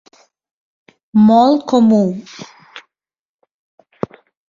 [1.27, 2.01] Molt comú.